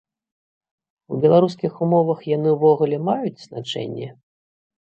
[1.15, 4.07] У беларускіх умовах яны ўвогуле маюць значэнне?